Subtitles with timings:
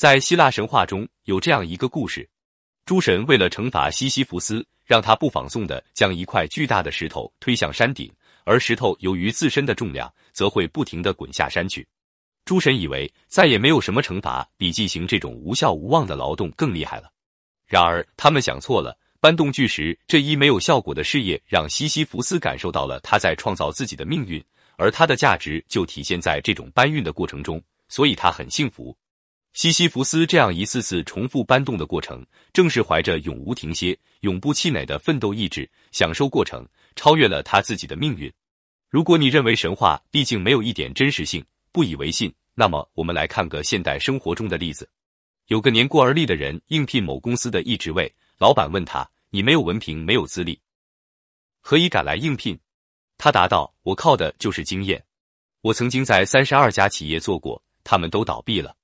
[0.00, 2.26] 在希腊神话中有这样一个故事：
[2.86, 8.10] 诸神为了惩罚西西弗斯，让他不仿宋的将一块巨大的石头推向山顶，
[8.44, 11.86] 而石头由于自身的重量，则会不停的滚下山去。
[12.46, 17.12] 诸神以为再也没有什么惩罚比进行这种无效无望的劳动更厉害了。
[17.66, 24.42] 然而他们想错了，搬动巨石这一没有效果的事业，让西西弗斯感受到了他在创造自己的命运，
[24.78, 28.96] 而他的价值就体现在这种搬运的过程中，所以他很幸福。
[29.52, 38.32] 西西弗斯这样一次次重复搬动的过程，正是怀着永无停歇、永不气馁的奋斗意志，享受过程，超越了他自己的命运。
[38.88, 44.88] 如果你认为神话毕竟没有一点真实性，不以为信，那么我们来看个现代生活中的例子。
[45.46, 50.60] 有个年过而立的人应聘某公司的一职位，老板问他：“你没有文凭，没有资历，
[51.60, 52.58] 何以敢来应聘？”
[53.18, 55.04] 他答道：“我靠的就是经验。
[55.60, 58.76] 我曾经在三十二家企业做过，他们都倒闭了。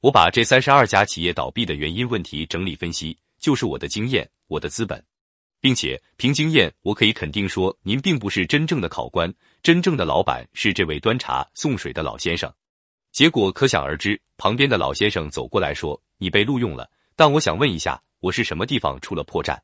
[0.00, 5.04] 我把这三十二家企业倒闭的原因问题整理分析，就是我的经验，我的资本，
[5.60, 12.52] 并且凭经验，我可以肯定说，您并不是真正的考官。”真正的老板是这位端茶送水的老先生，
[13.10, 14.20] 结果可想而知。
[14.36, 19.58] 旁边的老先生走过来说：“你被录用了，但我想问一下，我是什么地方出了破绽？”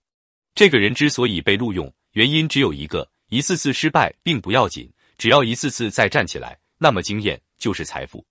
[0.52, 8.26] 这个人之所以被录用，原因只有一个：一次次失败并不要紧，只要一次次再站起来，那么经验就是财富。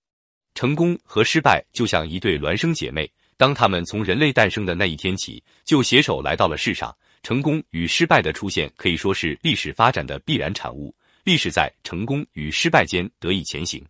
[0.54, 6.94] 成功和失败就像一对孪生姐妹，当他们从人类诞生的那一天起，就携手来到了世上。
[7.22, 10.94] 成功与失败的出现可以说是历史发展的必然产物。
[11.24, 13.82] 历史在成功与失败间得以前行，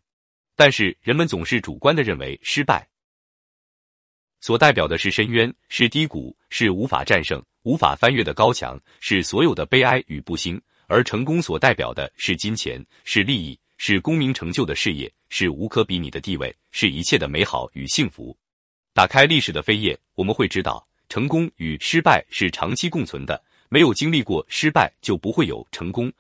[0.54, 2.88] 但是人们总是主观的认为失败
[4.40, 18.36] 所代表的是深渊，是低谷，是无法战胜、无法翻越的高墙，是所有的悲哀与不幸；而成功所代表的是金钱，是利益，是功名成就的事业，是无可比拟的地位，是一切的美好与幸福。
[18.92, 26.12] 打开历史的扉页，我们会知道，成功与失败是长期共存的，没有经历过失败，就不会有成功。